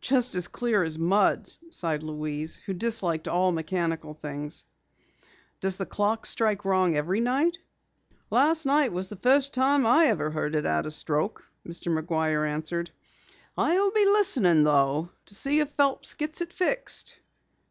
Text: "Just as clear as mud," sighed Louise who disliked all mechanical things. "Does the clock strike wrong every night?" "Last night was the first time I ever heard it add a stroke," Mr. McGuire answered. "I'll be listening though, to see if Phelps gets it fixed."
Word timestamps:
"Just 0.00 0.34
as 0.34 0.48
clear 0.48 0.82
as 0.82 0.98
mud," 0.98 1.46
sighed 1.68 2.02
Louise 2.02 2.56
who 2.56 2.72
disliked 2.72 3.28
all 3.28 3.52
mechanical 3.52 4.14
things. 4.14 4.64
"Does 5.60 5.76
the 5.76 5.84
clock 5.84 6.24
strike 6.24 6.64
wrong 6.64 6.96
every 6.96 7.20
night?" 7.20 7.58
"Last 8.30 8.64
night 8.64 8.92
was 8.94 9.10
the 9.10 9.16
first 9.16 9.52
time 9.52 9.84
I 9.84 10.06
ever 10.06 10.30
heard 10.30 10.54
it 10.54 10.64
add 10.64 10.86
a 10.86 10.90
stroke," 10.90 11.44
Mr. 11.68 11.92
McGuire 11.92 12.48
answered. 12.48 12.92
"I'll 13.58 13.90
be 13.90 14.06
listening 14.06 14.62
though, 14.62 15.10
to 15.26 15.34
see 15.34 15.60
if 15.60 15.72
Phelps 15.72 16.14
gets 16.14 16.40
it 16.40 16.54
fixed." 16.54 17.18